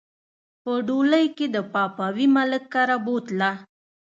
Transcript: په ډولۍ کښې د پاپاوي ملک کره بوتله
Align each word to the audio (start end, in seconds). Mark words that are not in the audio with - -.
په 0.63 0.73
ډولۍ 0.87 1.25
کښې 1.37 1.47
د 1.55 1.57
پاپاوي 1.73 2.27
ملک 2.35 2.63
کره 2.73 2.97
بوتله 3.05 3.51